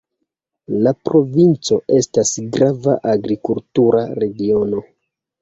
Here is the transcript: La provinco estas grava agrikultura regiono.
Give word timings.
La 0.87 0.93
provinco 1.09 1.77
estas 1.97 2.33
grava 2.57 2.97
agrikultura 3.13 4.03
regiono. 4.27 4.83